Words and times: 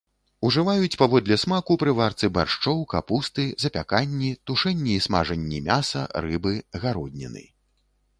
Ужываюць 0.47 0.97
паводле 1.01 1.35
смаку 1.41 1.75
пры 1.81 1.91
варцы 1.99 2.29
баршчоў, 2.37 2.79
капусты, 2.93 3.45
запяканні, 3.63 4.31
тушэнні 4.51 4.95
і 5.01 5.05
смажанні 5.09 5.59
мяса, 5.69 6.01
рыбы, 6.27 6.55
гародніны. 6.87 7.43